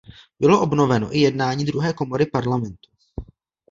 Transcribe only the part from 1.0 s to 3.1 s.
i jednání druhé komory parlamentu.